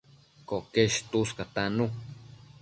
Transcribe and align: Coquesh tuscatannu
Coquesh 0.49 0.99
tuscatannu 1.11 1.85